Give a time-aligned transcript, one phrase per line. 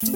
[0.00, 0.10] Hey,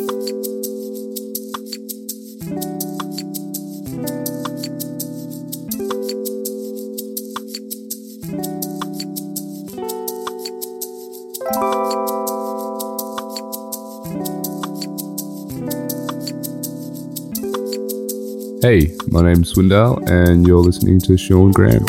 [19.08, 21.84] my name's Swindell, and you're listening to Sean Graham.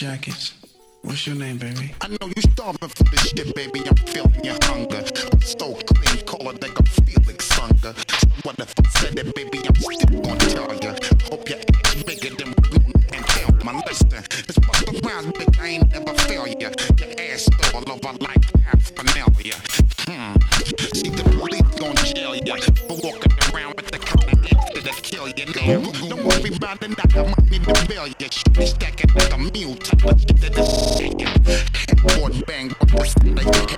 [0.00, 0.54] Jackets.
[1.02, 1.92] What's your name, baby?
[2.00, 3.82] I know you starving for this shit, baby.
[3.86, 5.04] I'm feeling your hunger.
[5.32, 7.94] I'm so clean, call it like I'm Felix Unger.
[8.08, 9.60] So what if I said it, baby?
[9.68, 10.94] I'm still gonna tell ya.
[11.28, 12.54] Hope your ass bigger than
[13.12, 14.08] and tell my listen.
[14.48, 15.60] It's bust around, bitch.
[15.60, 16.70] I ain't never fail ya.
[16.96, 19.56] Your ass all over like paraphernalia.
[20.08, 20.34] Hmm.
[20.94, 22.56] See the police gonna jail ya
[22.88, 23.49] for walking
[25.46, 26.08] the kill ya now.
[26.08, 28.28] Don't worry about it, I got money to bail ya.
[28.66, 30.70] Stack it like a mule type of shit that is
[31.88, 32.68] Headboard bang
[33.34, 33.69] the side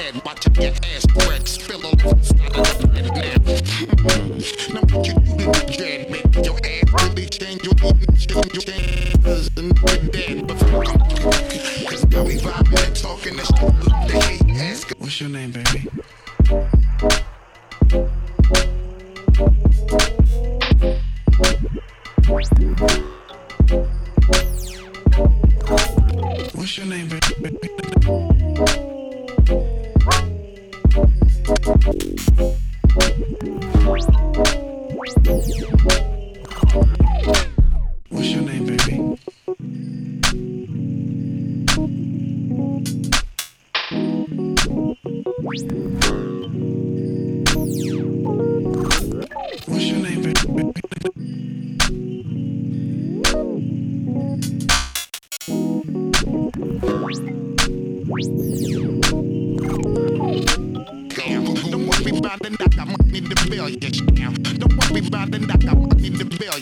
[61.70, 64.34] don't worry about it, I got money to bail ya down.
[64.34, 66.54] Don't worry about it, I got money to bail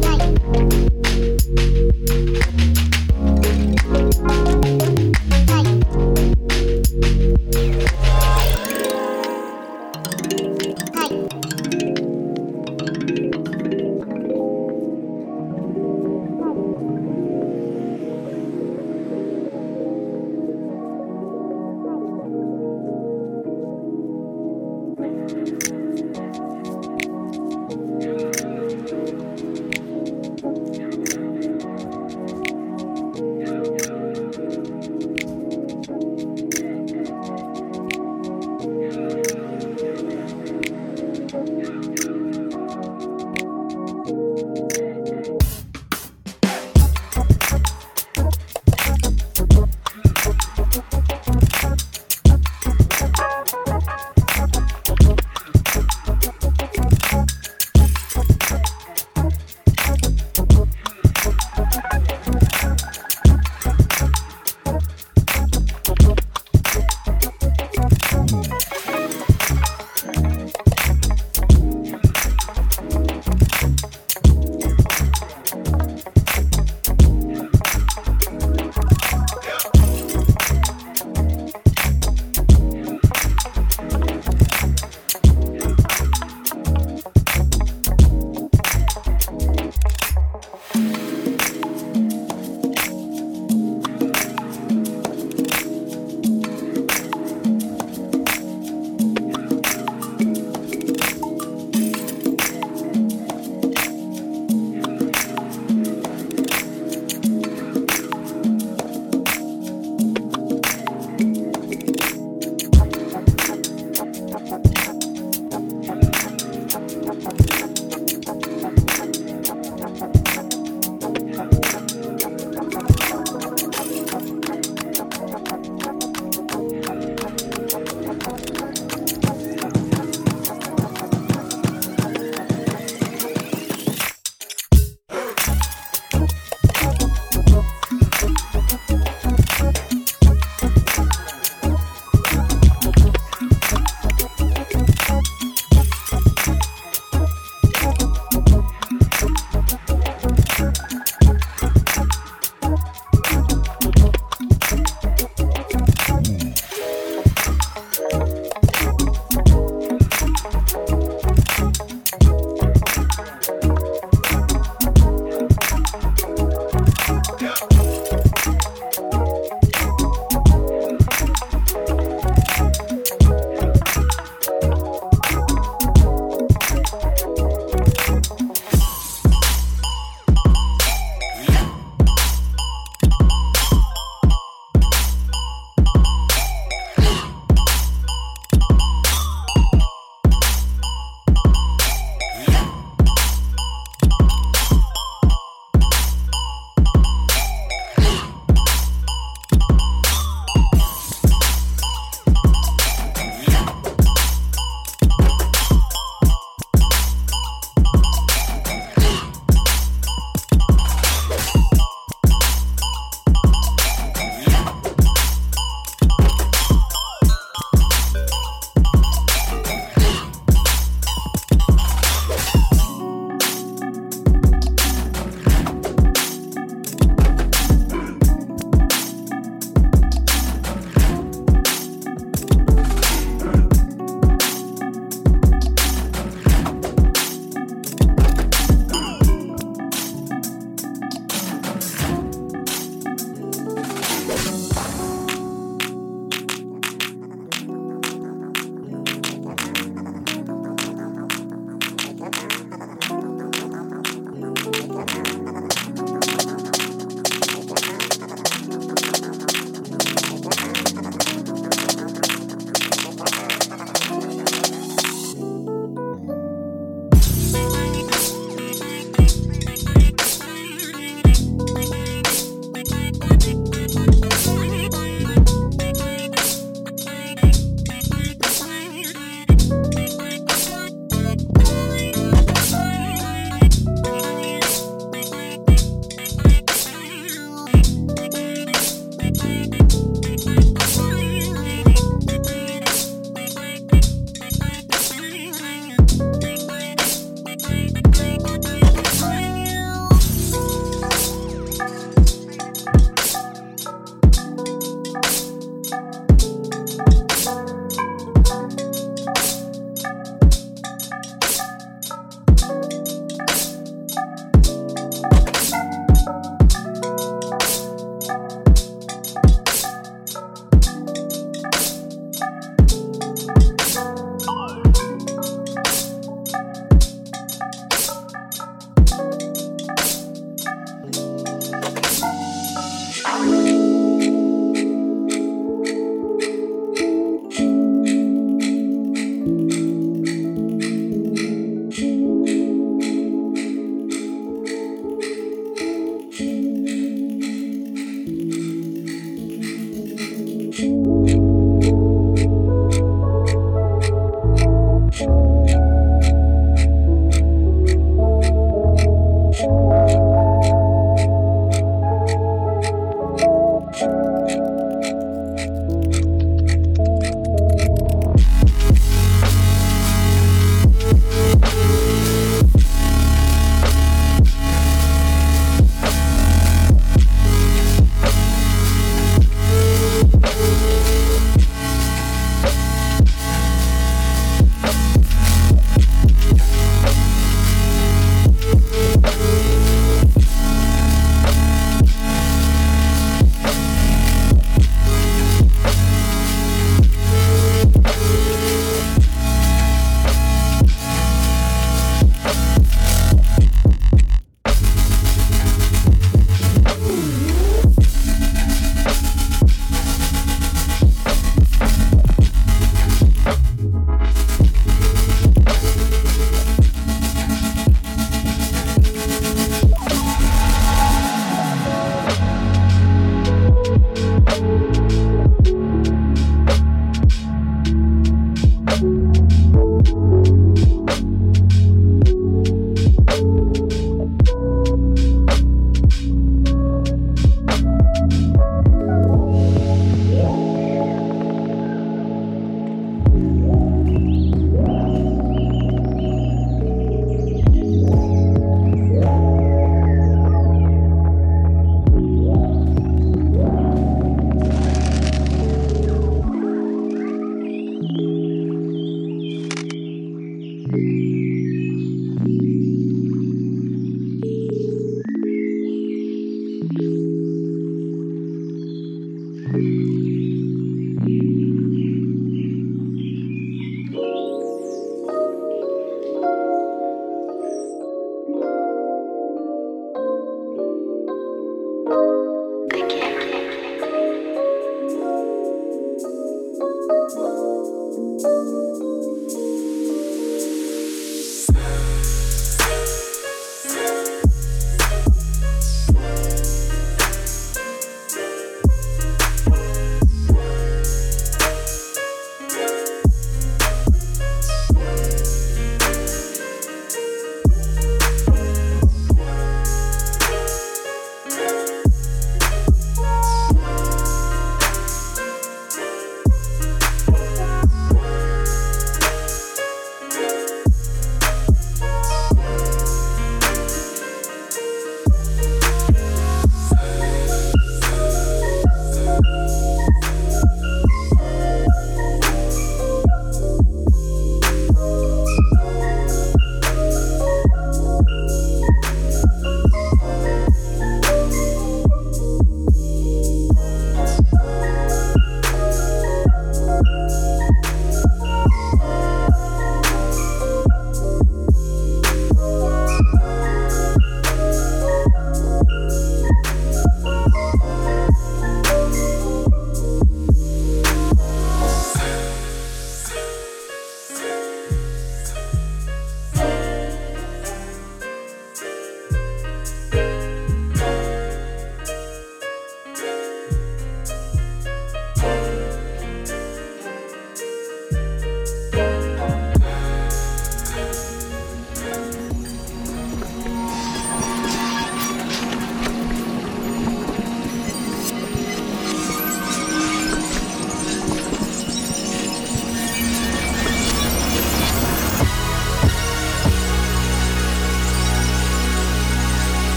[0.00, 0.85] ない。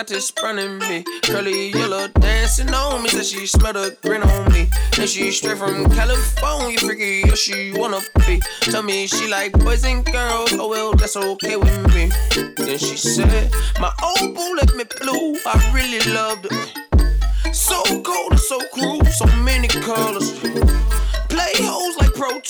[0.00, 1.04] Got this running me.
[1.24, 3.10] Curly yellow dancing on me.
[3.10, 4.66] Said she smelled a grin on me.
[4.98, 6.78] And she straight from California.
[6.78, 8.40] Freaky, yeah, she wanna be.
[8.62, 10.54] Tell me she like boys and girls.
[10.54, 12.10] Oh well, that's okay with me.
[12.56, 14.19] Then she said, My old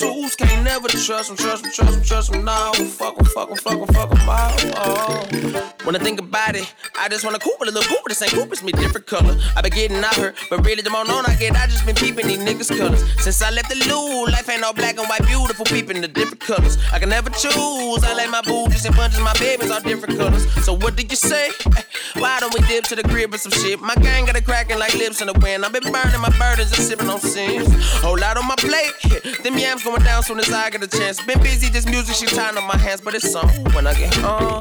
[0.00, 2.44] Tools, can't never trust them, trust them, trust them, trust them.
[2.46, 4.54] Nah, fuck them, fuck them, fuck them, fuck them out.
[4.78, 5.74] Oh.
[5.84, 8.62] When I think about it, I just wanna Cooper, the little Cooper, the same Cooper's
[8.62, 9.36] me different color.
[9.54, 11.96] I been getting out her, but really the more known I get, I just been
[11.96, 13.04] peeping these niggas' colors.
[13.22, 16.40] Since I left the loo, life ain't all black and white, beautiful, peeping the different
[16.40, 16.78] colors.
[16.92, 20.50] I can never choose, I like my booties and bunches, my babies all different colors.
[20.64, 21.50] So what did you say?
[22.14, 23.80] Why don't we dip to the crib with some shit?
[23.80, 25.64] My gang got it cracking like lips in the wind.
[25.64, 27.68] I've been burning my burdens and sipping on sins.
[28.00, 28.92] Whole lot on my plate.
[29.42, 31.20] Them yams going down soon as I get a chance.
[31.24, 34.14] Been busy, this music, she tying up my hands, but it's on when I get
[34.14, 34.60] home.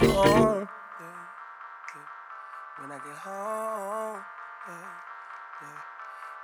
[2.80, 4.24] When I get home.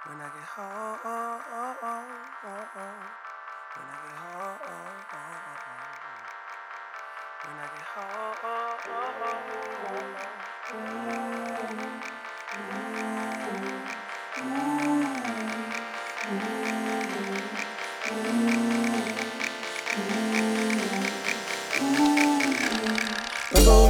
[0.05, 0.99] When I get home,
[3.75, 4.59] when I get home,
[7.43, 8.65] when I get home.
[16.25, 16.74] Rainbow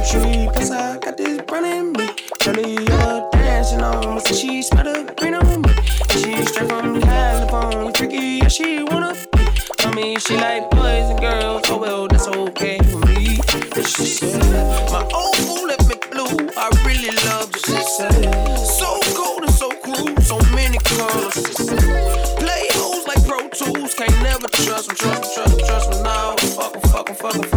[0.06, 2.08] tree, plus I got this burning me.
[2.40, 5.72] Curly yellow dancing on me, so she smell the green on me.
[6.10, 9.44] She straight from California, freaky, yeah, she wanna be.
[9.78, 13.40] Tell me she like boys and girls, oh well, that's okay with me.
[13.82, 17.60] She said, my old fool left me blue, I really love it.
[17.66, 21.34] She said, so cold and so cruel, so many colors.
[21.34, 25.66] She said, play hoes like Pro Tools, can't never trust them, trust them, trust them,
[25.66, 26.02] trust them.
[26.02, 27.55] Now, fuck them, fuck them, fuck them, fuck them,